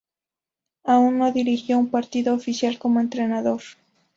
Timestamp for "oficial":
2.33-2.79